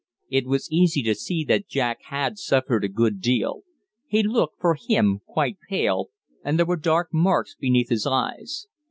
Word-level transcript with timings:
It 0.31 0.47
was 0.47 0.71
easy 0.71 1.03
to 1.03 1.13
see 1.13 1.43
that 1.43 1.67
Jack 1.67 1.99
had 2.05 2.39
suffered 2.39 2.83
a 2.83 2.87
good 2.89 3.21
deal; 3.21 3.61
he 4.07 4.23
looked, 4.23 4.59
for 4.59 4.73
him, 4.73 5.21
quite 5.27 5.59
pale, 5.69 6.09
and 6.43 6.57
there 6.57 6.65
were 6.65 6.75
dark 6.75 7.09
marks 7.13 7.55
beneath 7.55 7.89
his 7.89 8.07
eyes. 8.07 8.65